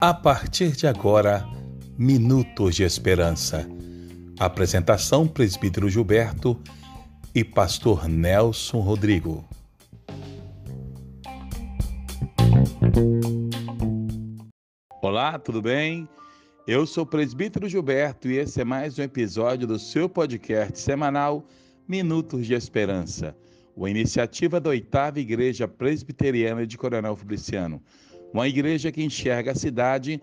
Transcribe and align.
A 0.00 0.14
partir 0.14 0.76
de 0.76 0.86
agora, 0.86 1.44
Minutos 1.98 2.76
de 2.76 2.84
Esperança. 2.84 3.68
Apresentação: 4.38 5.26
Presbítero 5.26 5.90
Gilberto 5.90 6.56
e 7.34 7.42
Pastor 7.42 8.08
Nelson 8.08 8.78
Rodrigo. 8.78 9.44
Olá, 15.02 15.38
tudo 15.38 15.60
bem? 15.60 16.08
Eu 16.66 16.86
sou 16.86 17.02
o 17.02 17.06
Presbítero 17.06 17.68
Gilberto 17.68 18.28
e 18.28 18.36
esse 18.36 18.60
é 18.60 18.64
mais 18.64 18.98
um 18.98 19.02
episódio 19.02 19.66
do 19.66 19.78
seu 19.78 20.08
podcast 20.08 20.78
semanal 20.78 21.44
Minutos 21.88 22.46
de 22.46 22.54
Esperança, 22.54 23.36
uma 23.78 23.88
iniciativa 23.88 24.60
da 24.60 24.70
oitava 24.70 25.20
Igreja 25.20 25.68
Presbiteriana 25.68 26.66
de 26.66 26.76
Coronel 26.76 27.16
Fabriciano 27.16 27.82
uma 28.32 28.46
igreja 28.46 28.92
que 28.92 29.02
enxerga 29.02 29.52
a 29.52 29.54
cidade 29.54 30.20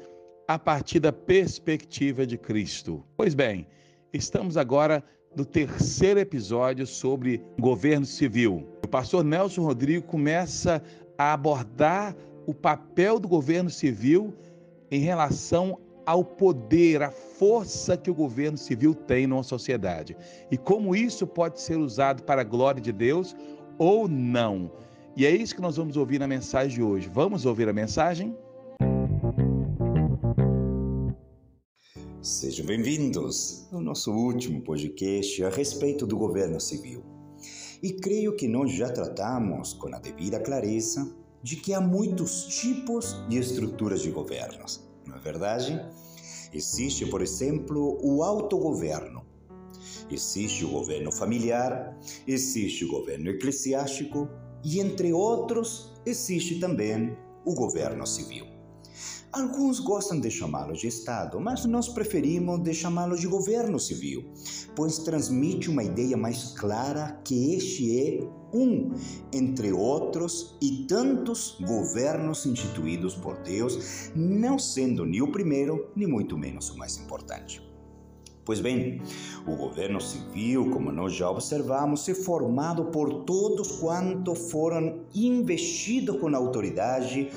a 0.48 0.60
partir 0.60 1.00
da 1.00 1.12
perspectiva 1.12 2.26
de 2.26 2.38
Cristo. 2.38 3.04
Pois 3.18 3.34
bem, 3.34 3.68
estamos 4.14 4.58
agora 4.58 5.04
no 5.36 5.44
terceiro 5.44 6.20
episódio 6.20 6.86
sobre 6.86 7.42
governo 7.60 8.06
civil. 8.06 8.68
O 8.84 8.88
pastor 8.88 9.24
Nelson 9.24 9.64
Rodrigo 9.64 10.06
começa 10.06 10.84
a 11.18 11.34
abordar 11.34 12.16
o 12.46 12.54
papel 12.54 13.20
do 13.20 13.28
governo 13.28 13.70
civil 13.70 14.34
em 14.92 15.00
relação 15.00 15.80
ao 16.06 16.24
poder, 16.24 17.02
à 17.02 17.12
força 17.12 17.98
que 17.98 18.12
o 18.12 18.16
governo 18.16 18.58
civil 18.58 18.94
tem 18.94 19.26
numa 19.26 19.44
sociedade 19.44 20.16
e 20.52 20.58
como 20.58 20.96
isso 20.96 21.26
pode 21.26 21.60
ser 21.60 21.78
usado 21.78 22.24
para 22.24 22.42
a 22.42 22.44
glória 22.44 22.82
de 22.82 22.92
Deus 22.92 23.36
ou 23.78 24.08
não. 24.08 24.72
E 25.18 25.26
é 25.26 25.32
isso 25.32 25.56
que 25.56 25.62
nós 25.62 25.78
vamos 25.78 25.98
ouvir 25.98 26.20
na 26.20 26.28
mensagem 26.28 26.76
de 26.76 26.84
hoje. 26.84 27.10
Vamos 27.14 27.46
ouvir 27.46 27.70
a 27.70 27.74
mensagem? 27.74 28.38
Sejam 32.22 32.66
bem-vindos 32.66 33.68
ao 33.72 33.80
nosso 33.82 34.12
último 34.12 34.62
podcast 34.62 35.44
a 35.44 35.50
respeito 35.50 36.06
do 36.08 36.18
governo 36.18 36.60
civil. 36.60 37.04
E 37.84 37.94
creio 37.94 38.36
que 38.36 38.48
nós 38.48 38.72
já 38.72 38.90
tratamos 38.90 39.74
com 39.74 39.94
a 39.94 40.00
devida 40.00 40.40
clareza 40.40 41.16
de 41.44 41.56
que 41.56 41.74
há 41.74 41.80
muitos 41.80 42.48
tipos 42.48 43.16
de 43.30 43.38
estruturas 43.38 44.02
de 44.02 44.10
governos, 44.10 44.90
não 45.08 45.16
é 45.16 45.20
verdade? 45.20 45.80
Existe, 46.54 47.06
por 47.06 47.22
exemplo, 47.22 48.00
o 48.02 48.24
autogoverno. 48.24 49.26
Existe 50.10 50.64
o 50.64 50.70
governo 50.70 51.12
familiar, 51.12 51.98
existe 52.28 52.86
o 52.86 52.90
governo 52.90 53.30
eclesiástico, 53.30 54.30
e, 54.64 54.80
entre 54.80 55.14
outros, 55.14 55.94
existe 56.06 56.60
também 56.60 57.16
o 57.46 57.54
governo 57.54 58.06
civil. 58.06 58.55
Alguns 59.36 59.82
gostam 59.82 60.18
de 60.18 60.32
chamá-lo 60.32 60.72
de 60.72 60.88
Estado, 60.88 61.42
mas 61.42 61.66
nós 61.66 61.90
preferimos 61.90 62.64
de 62.64 62.74
chamá-lo 62.74 63.18
de 63.18 63.28
governo 63.28 63.78
civil, 63.78 64.24
pois 64.74 65.00
transmite 65.00 65.70
uma 65.70 65.84
ideia 65.84 66.16
mais 66.16 66.54
clara 66.58 67.20
que 67.22 67.54
este 67.54 68.00
é 68.00 68.30
um 68.54 68.94
entre 69.34 69.74
outros 69.74 70.58
e 70.62 70.86
tantos 70.88 71.58
governos 71.60 72.46
instituídos 72.46 73.14
por 73.14 73.36
Deus, 73.40 74.10
não 74.16 74.58
sendo 74.58 75.06
nem 75.06 75.22
o 75.22 75.30
primeiro, 75.30 75.92
nem 75.98 76.08
muito 76.08 76.38
menos 76.38 76.70
o 76.70 76.78
mais 76.78 76.96
importante. 76.96 77.62
Pois 78.46 78.62
bem, 78.62 79.02
o 79.46 79.56
governo 79.58 80.00
civil, 80.00 80.70
como 80.70 80.94
nós 80.94 81.14
já 81.14 81.30
observamos, 81.30 82.08
é 82.08 82.14
formado 82.14 82.86
por 82.86 83.26
todos 83.26 83.80
quantos 83.80 84.50
foram 84.50 85.02
investidos 85.14 86.22
com 86.22 86.34
autoridade 86.34 87.30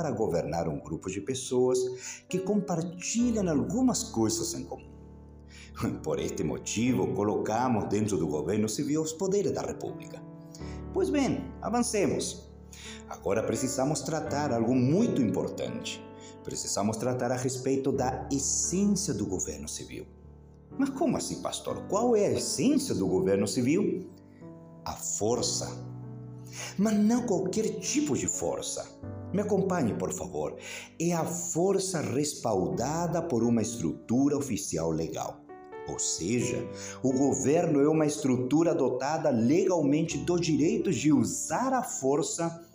para 0.00 0.10
governar 0.12 0.66
um 0.66 0.80
grupo 0.80 1.10
de 1.10 1.20
pessoas 1.20 1.78
que 2.26 2.38
compartilham 2.38 3.46
algumas 3.50 4.02
coisas 4.02 4.54
em 4.54 4.64
comum. 4.64 4.88
Por 6.02 6.18
este 6.18 6.42
motivo, 6.42 7.12
colocamos 7.12 7.84
dentro 7.90 8.16
do 8.16 8.26
governo 8.26 8.66
civil 8.66 9.02
os 9.02 9.12
poderes 9.12 9.52
da 9.52 9.60
República. 9.60 10.22
Pois 10.94 11.10
bem, 11.10 11.44
avancemos. 11.60 12.50
Agora 13.10 13.42
precisamos 13.42 14.00
tratar 14.00 14.54
algo 14.54 14.74
muito 14.74 15.20
importante. 15.20 16.02
Precisamos 16.42 16.96
tratar 16.96 17.30
a 17.30 17.36
respeito 17.36 17.92
da 17.92 18.26
essência 18.32 19.12
do 19.12 19.26
governo 19.26 19.68
civil. 19.68 20.06
Mas 20.78 20.88
como 20.88 21.18
assim, 21.18 21.42
pastor? 21.42 21.82
Qual 21.90 22.16
é 22.16 22.24
a 22.24 22.32
essência 22.32 22.94
do 22.94 23.06
governo 23.06 23.46
civil? 23.46 24.08
A 24.82 24.92
força. 24.92 25.68
Mas 26.78 26.94
não 26.94 27.26
qualquer 27.26 27.80
tipo 27.80 28.16
de 28.16 28.26
força. 28.26 28.98
Me 29.32 29.42
acompanhe, 29.42 29.94
por 29.94 30.12
favor. 30.12 30.56
É 31.00 31.12
a 31.12 31.24
força 31.24 32.00
respaldada 32.00 33.22
por 33.22 33.42
uma 33.42 33.62
estrutura 33.62 34.36
oficial 34.36 34.90
legal. 34.90 35.40
Ou 35.88 35.98
seja, 35.98 36.68
o 37.02 37.12
governo 37.12 37.80
é 37.80 37.88
uma 37.88 38.06
estrutura 38.06 38.74
dotada 38.74 39.30
legalmente 39.30 40.18
do 40.18 40.38
direito 40.38 40.90
de 40.92 41.12
usar 41.12 41.72
a 41.72 41.82
força 41.82 42.66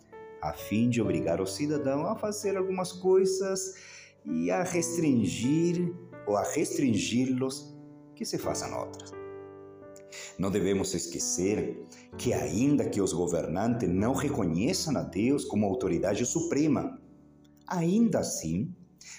a 0.42 0.54
fim 0.54 0.90
de 0.90 1.02
obrigar 1.02 1.42
o 1.42 1.48
cidadão 1.48 2.06
a 2.06 2.16
fazer 2.16 2.56
algumas 2.56 2.92
coisas 2.92 3.76
e 4.24 4.52
a 4.52 4.62
restringir 4.62 5.92
ou 6.28 6.38
a 6.38 6.44
restringi-los 6.44 7.76
que 8.16 8.24
se 8.24 8.38
façam 8.38 8.78
outras. 8.78 9.25
Não 10.38 10.52
devemos 10.52 10.94
esquecer 10.94 11.86
que, 12.18 12.34
ainda 12.34 12.90
que 12.90 13.02
os 13.02 13.14
governantes 13.14 13.90
não 13.90 14.14
reconheçam 14.14 14.96
a 14.98 15.02
Deus 15.02 15.46
como 15.46 15.66
autoridade 15.66 16.26
suprema, 16.26 17.00
ainda 17.68 18.20
assim, 18.20 18.74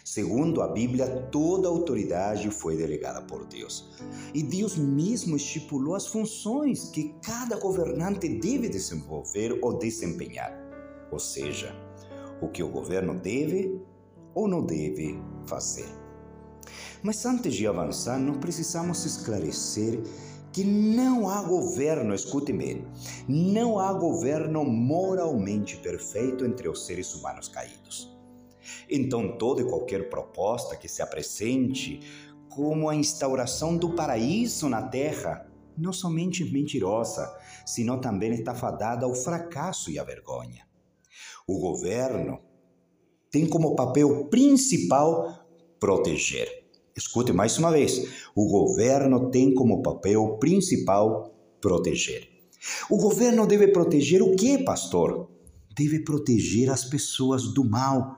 segundo 0.05 0.63
a 0.63 0.69
Bíblia, 0.69 1.29
toda 1.31 1.69
autoridade 1.69 2.51
foi 2.51 2.77
delegada 2.77 3.23
por 3.23 3.47
Deus. 3.47 3.91
E 4.35 4.43
Deus 4.43 4.77
mesmo 4.77 5.37
estipulou 5.37 5.95
as 5.95 6.07
funções 6.07 6.91
que 6.91 7.15
cada 7.23 7.59
governante 7.59 8.29
deve 8.29 8.69
desenvolver 8.69 9.59
ou 9.63 9.79
desempenhar. 9.79 10.53
Ou 11.11 11.19
seja, 11.19 11.75
o 12.41 12.49
que 12.49 12.63
o 12.63 12.69
governo 12.69 13.15
deve 13.15 13.81
ou 14.35 14.47
não 14.47 14.65
deve 14.65 15.19
fazer. 15.47 15.89
Mas 17.03 17.25
antes 17.25 17.55
de 17.55 17.67
avançar, 17.67 18.19
nós 18.19 18.37
precisamos 18.39 19.05
esclarecer 19.05 20.01
que 20.57 20.65
não 20.65 21.29
há 21.29 21.43
governo, 21.43 22.15
escute 22.15 22.51
bem, 22.51 22.83
não 23.29 23.79
há 23.79 23.93
governo 23.93 24.65
moralmente 24.65 25.77
perfeito 25.77 26.47
entre 26.47 26.67
os 26.67 26.87
seres 26.87 27.15
humanos 27.15 27.47
caídos. 27.47 28.11
Então, 28.89 29.37
toda 29.37 29.61
e 29.61 29.67
qualquer 29.67 30.09
proposta 30.09 30.75
que 30.75 30.89
se 30.89 31.03
apresente 31.03 32.01
como 32.49 32.89
a 32.89 32.95
instauração 32.95 33.77
do 33.77 33.95
paraíso 33.95 34.67
na 34.67 34.81
terra, 34.89 35.47
não 35.77 35.93
somente 35.93 36.43
mentirosa, 36.51 37.31
sino 37.67 38.01
também 38.01 38.33
está 38.33 38.55
fadada 38.55 39.05
ao 39.05 39.15
fracasso 39.15 39.91
e 39.91 39.99
à 39.99 40.05
vergonha. 40.05 40.67
O 41.47 41.59
governo 41.59 42.41
tem 43.31 43.47
como 43.47 43.77
papel 43.77 44.25
principal 44.29 45.47
proteger 45.79 46.66
Escute 46.97 47.33
mais 47.33 47.59
uma 47.59 47.71
vez: 47.71 48.09
o 48.35 48.49
governo 48.49 49.31
tem 49.31 49.53
como 49.55 49.83
papel 49.83 50.39
principal 50.39 51.35
proteger. 51.61 52.29
O 52.89 52.97
governo 52.97 53.47
deve 53.47 53.69
proteger 53.69 54.23
o 54.23 54.35
que, 54.35 54.65
pastor? 54.65 55.29
Deve 55.77 56.01
proteger 56.01 56.71
as 56.71 56.85
pessoas 56.85 57.53
do 57.53 57.63
mal, 57.63 58.17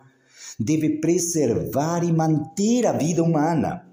deve 0.58 1.00
preservar 1.00 2.04
e 2.04 2.12
manter 2.12 2.86
a 2.86 2.92
vida 2.92 3.22
humana. 3.22 3.87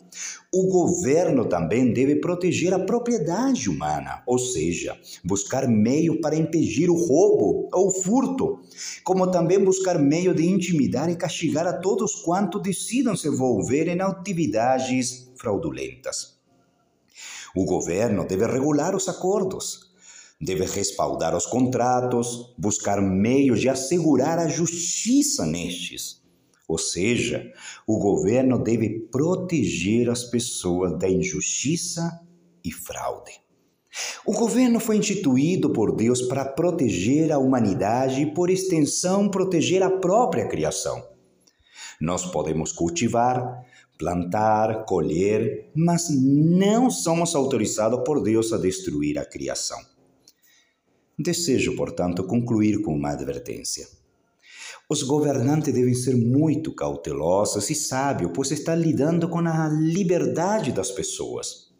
O 0.53 0.67
governo 0.67 1.45
também 1.49 1.91
deve 1.91 2.15
proteger 2.17 2.73
a 2.73 2.79
propriedade 2.79 3.69
humana, 3.69 4.23
ou 4.25 4.39
seja, 4.39 4.97
buscar 5.23 5.67
meio 5.67 6.21
para 6.21 6.35
impedir 6.35 6.89
o 6.89 6.95
roubo 6.95 7.69
ou 7.73 7.91
furto, 7.91 8.61
como 9.03 9.29
também 9.29 9.59
buscar 9.63 9.99
meio 9.99 10.33
de 10.33 10.45
intimidar 10.45 11.09
e 11.09 11.15
castigar 11.15 11.67
a 11.67 11.73
todos 11.73 12.15
quanto 12.15 12.59
decidam 12.59 13.15
se 13.15 13.27
envolver 13.27 13.87
em 13.87 14.01
atividades 14.01 15.29
fraudulentas. 15.37 16.35
O 17.55 17.65
governo 17.65 18.25
deve 18.25 18.45
regular 18.45 18.95
os 18.95 19.07
acordos, 19.07 19.91
deve 20.39 20.65
respaldar 20.65 21.35
os 21.35 21.45
contratos, 21.45 22.53
buscar 22.57 23.01
meios 23.01 23.59
de 23.59 23.69
assegurar 23.69 24.39
a 24.39 24.47
justiça 24.47 25.45
nestes 25.45 26.24
ou 26.67 26.77
seja, 26.77 27.51
o 27.85 27.99
governo 27.99 28.57
deve 28.57 29.07
proteger 29.11 30.09
as 30.09 30.23
pessoas 30.23 30.97
da 30.97 31.09
injustiça 31.09 32.21
e 32.63 32.71
fraude. 32.71 33.31
O 34.25 34.33
governo 34.33 34.79
foi 34.79 34.97
instituído 34.97 35.71
por 35.71 35.95
Deus 35.95 36.21
para 36.23 36.43
proteger 36.43 37.31
a 37.31 37.37
humanidade 37.37 38.21
e, 38.21 38.33
por 38.33 38.49
extensão, 38.49 39.29
proteger 39.29 39.81
a 39.83 39.89
própria 39.89 40.47
criação. 40.47 41.01
Nós 42.01 42.25
podemos 42.25 42.73
cultivar, 42.73 43.63
plantar, 43.97 44.85
colher, 44.85 45.69
mas 45.73 46.09
não 46.09 46.89
somos 46.89 47.35
autorizados 47.35 48.01
por 48.03 48.21
Deus 48.21 48.51
a 48.51 48.57
destruir 48.57 49.17
a 49.17 49.25
criação. 49.25 49.79
Desejo, 51.17 51.77
portanto, 51.77 52.25
concluir 52.25 52.81
com 52.81 52.93
uma 52.93 53.11
advertência. 53.11 53.87
Os 54.87 55.01
governantes 55.01 55.73
devem 55.73 55.95
ser 55.95 56.15
muito 56.15 56.71
cautelosos 56.71 57.69
e 57.71 57.75
sábios, 57.75 58.31
pois 58.33 58.51
estão 58.51 58.75
lidando 58.75 59.27
com 59.27 59.39
a 59.39 59.67
liberdade 59.67 60.71
das 60.71 60.91
pessoas, 60.91 61.73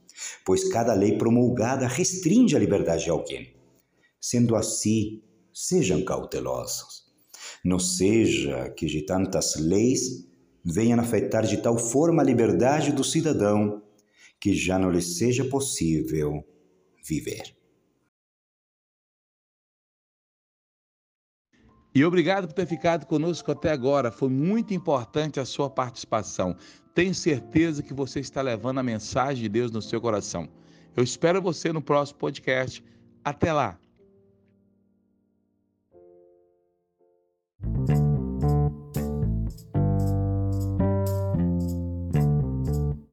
pois 0.43 0.67
cada 0.69 0.93
lei 0.93 1.15
promulgada 1.15 1.87
restringe 1.87 2.55
a 2.55 2.59
liberdade 2.59 3.03
de 3.03 3.11
alguém. 3.11 3.55
Sendo 4.19 4.55
assim, 4.55 5.21
sejam 5.53 6.03
cautelosos. 6.03 7.05
Não 7.63 7.77
seja 7.77 8.69
que 8.71 8.87
de 8.87 9.05
tantas 9.05 9.55
leis 9.55 10.27
venham 10.63 10.99
afetar 10.99 11.45
de 11.45 11.57
tal 11.57 11.77
forma 11.77 12.23
a 12.23 12.25
liberdade 12.25 12.91
do 12.91 13.03
cidadão 13.03 13.83
que 14.41 14.55
já 14.55 14.79
não 14.79 14.89
lhe 14.89 15.01
seja 15.01 15.45
possível 15.45 16.43
viver. 17.07 17.55
E 21.95 22.03
obrigado 22.03 22.45
por 22.45 22.53
ter 22.53 22.67
ficado 22.67 23.05
conosco 23.05 23.53
até 23.53 23.71
agora. 23.71 24.11
Foi 24.11 24.27
muito 24.27 24.73
importante 24.73 25.39
a 25.39 25.45
sua 25.45 25.69
participação. 25.69 26.53
Tenho 26.93 27.15
certeza 27.15 27.81
que 27.81 27.93
você 27.93 28.19
está 28.19 28.41
levando 28.41 28.79
a 28.79 28.83
mensagem 28.83 29.43
de 29.43 29.49
Deus 29.49 29.71
no 29.71 29.81
seu 29.81 30.01
coração. 30.01 30.49
Eu 30.93 31.05
espero 31.05 31.41
você 31.41 31.71
no 31.71 31.81
próximo 31.81 32.19
podcast. 32.19 32.83
Até 33.23 33.53
lá! 33.53 33.79